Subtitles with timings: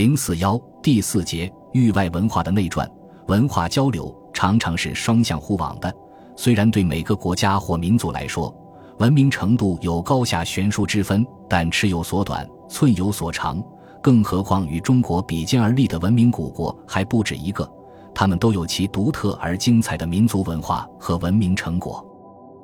[0.00, 2.90] 零四幺第四节域外文化的内传，
[3.26, 5.94] 文化交流常常是双向互往的。
[6.34, 8.50] 虽然对每个国家或民族来说，
[8.96, 13.62] 文明程度有高下悬殊之分，但尺有所短，寸有所长。
[14.00, 17.70] 更何况与中国比肩而立的文明古国还不止一个，
[18.14, 22.02] 他们都有其独特而精彩的民族文化和文明成果。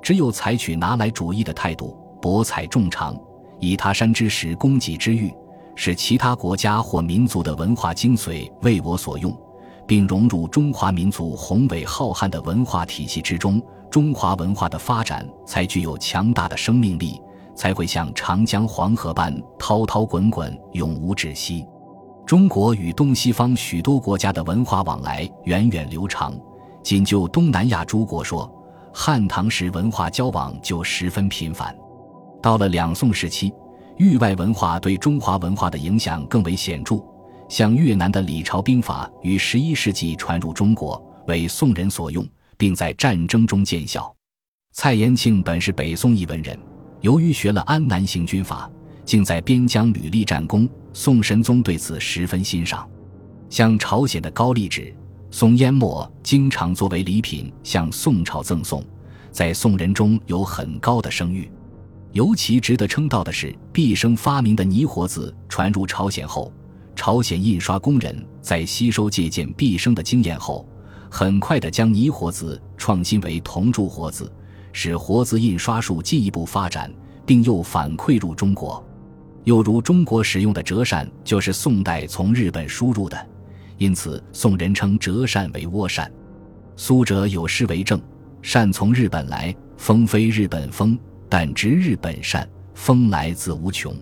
[0.00, 3.14] 只有采取拿来主义的态度，博采众长，
[3.60, 5.30] 以他山之石攻己之欲。
[5.76, 9.32] 使其他国家或民族的文化精髓为我所用，
[9.86, 17.20] 并融入中华民族宏伟浩瀚的文化体系之中，中华文化的发展才具有强大的生命力，
[17.54, 21.64] 才会像长江黄河般滔滔滚滚，永无止息。
[22.26, 26.34] 中国与东西方许多国家的文化往来源远流长，
[26.82, 28.50] 仅就东南亚诸国说，
[28.92, 31.76] 汉唐时文化交往就十分频繁，
[32.42, 33.52] 到了两宋时期。
[33.98, 37.02] 域外文化对中华文化的影响更为显著，
[37.48, 42.26] 像越南的李朝兵法于十一世纪传入中国，为宋人所用，
[42.58, 44.14] 并在战争中见效。
[44.72, 46.58] 蔡延庆本是北宋一文人，
[47.00, 48.70] 由于学了安南行军法，
[49.06, 50.68] 竟在边疆屡立战功。
[50.92, 52.86] 宋神宗对此十分欣赏。
[53.48, 54.94] 像朝鲜的高丽纸、
[55.30, 58.84] 宋烟墨，经常作为礼品向宋朝赠送，
[59.30, 61.50] 在宋人中有很高的声誉。
[62.16, 66.50] 尤其值得称道的是，毕生发明的泥活字传入朝鲜后，
[66.94, 70.66] 朝鲜印刷工人在吸收借鉴毕生的经验后，
[71.10, 74.32] 很快地将泥活字创新为铜铸活字，
[74.72, 76.90] 使活字印刷术进一步发展，
[77.26, 78.82] 并又反馈入中国。
[79.44, 83.26] 又如中国使用的折扇，就是宋代从日本输入的，
[83.76, 86.10] 因此宋人称折扇为倭扇。
[86.76, 88.00] 苏辙有诗为证
[88.40, 90.98] ：“扇从日本来，风非日本风。”
[91.38, 93.94] 但值日本善，风来自无穷。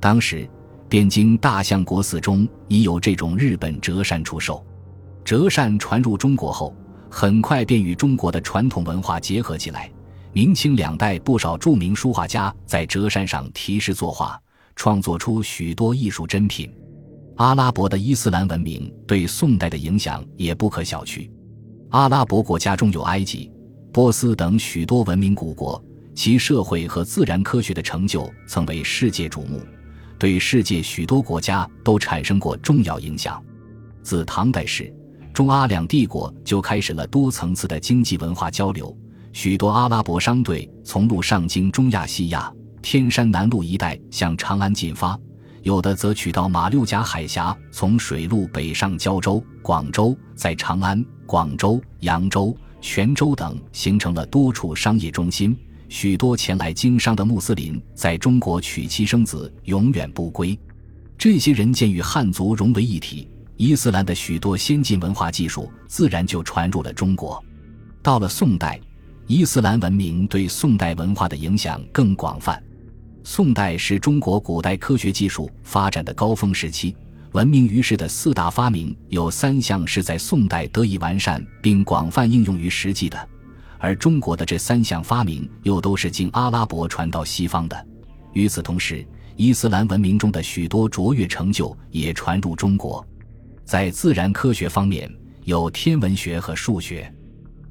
[0.00, 0.48] 当时，
[0.88, 4.64] 汴京大相国寺中已有这种日本折扇出售。
[5.22, 6.74] 折扇传入中国后，
[7.10, 9.92] 很快便与中国的传统文化结合起来。
[10.32, 14.40] 明清两代不少著名书画家在折扇上题诗作画，
[14.74, 16.72] 创作出许多艺术珍品。
[17.36, 21.30] 阿拉伯的伊斯兰文明对宋代的影响也不可小觑。
[21.90, 23.52] 阿拉伯国家中有埃及、
[23.92, 25.78] 波斯等许多文明古国。
[26.14, 29.60] 其社会和自然科学的成就曾为世界瞩目，
[30.18, 33.42] 对世界许多国家都产生过重要影响。
[34.02, 34.92] 自唐代时，
[35.32, 38.96] 中阿两帝国就开始了多层次的经济文化交流。
[39.32, 42.52] 许多阿拉伯商队从陆上经中亚西亚、
[42.82, 45.18] 天山南路一带向长安进发，
[45.62, 55.56] 有的则取道马六甲海峡，从水路北上胶州、广州，在长安、广州、扬州、泉州等形成了多处商业中心。
[55.92, 60.58] 许多前来经商的穆斯林在中国娶妻生子，永远不归。
[61.18, 67.44] 这些人见与汉族融为一体，伊斯兰的许多先进文化技术自然就传入了中国。
[68.02, 68.80] 到了宋代，
[69.26, 72.60] 伊斯兰文明对宋代文化的影响更广泛。
[73.22, 76.96] 宋代是中国古代科学技术发展的高峰时期，
[77.32, 83.28] 闻名于世的四大发明有三项是在宋代得以完善并广泛应用于实际的。
[83.82, 87.86] 而中国的这三项发明又都是经阿拉伯传到西方的。
[88.32, 89.04] 与此同时，
[89.34, 93.04] 伊斯兰文明中的许多卓越成就也传入中国。
[93.64, 97.12] 在自然科学方面，有天文学和数学。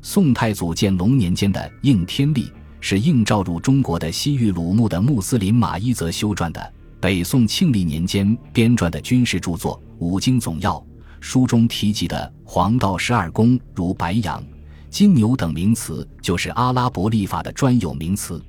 [0.02, 2.44] 宋太祖建隆年间的《应天历》
[2.82, 6.74] 是应召入中国的西域鲁穆的穆斯林马伊泽修撰的。
[7.00, 10.74] 北宋庆历年间编撰的军事著作《五经总要》，
[11.22, 14.44] 书中提及的黄道十二宫如白羊。
[14.92, 18.44] 金牛等名词就是阿拉伯历法的专有名词。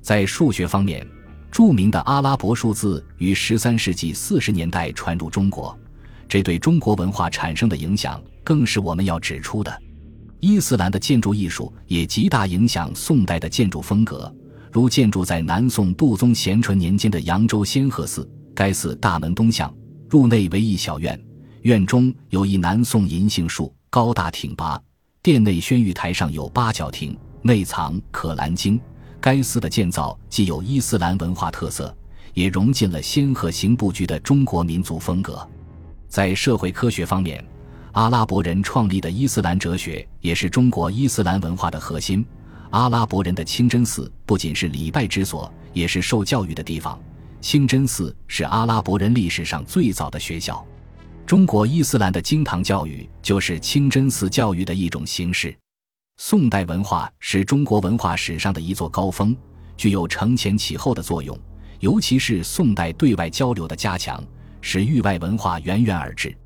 [0.00, 1.04] 在数学方面，
[1.50, 5.76] 著名的阿拉伯数字于十三世纪四十年代传入中国，
[6.28, 9.82] 这对中国文化产生的影响更是我们要指出的。
[10.38, 14.32] 伊斯兰的建筑艺术也极大影响宋代的建筑风格，
[14.70, 19.74] 如建筑在南宋杜宗咸淳年间的扬州仙鹤寺，该寺大门东向，
[20.08, 21.20] 入内为一小院，
[21.62, 24.80] 院中有一南宋银杏树，高大挺拔。
[25.22, 28.78] 殿内宣玉台上有八角亭，内藏《可兰经》。
[29.20, 31.94] 该寺的建造既有伊斯兰文化特色，
[32.32, 35.46] 也融进了仙鹤形布局的中国民族风格。
[36.08, 37.44] 在社会科学方面，
[37.92, 42.24] 阿拉伯人创立的伊斯兰哲学也是中国伊斯兰文化的核心。
[42.70, 46.98] 阿拉伯人的清真寺不仅是礼拜之所，也是受教育的地方。
[47.42, 50.64] 清真寺是阿拉伯人历史上最早的学校。
[51.30, 55.56] 中国伊斯兰的经堂教育就是清真寺教育的一种形式。
[56.16, 59.36] 宋代文化是中国文化史上的一座高峰，
[59.76, 61.38] 具有承前启后的作用。
[61.78, 64.20] 尤其是宋代对外交流的加强，
[64.60, 66.36] 使域外文化源源而至。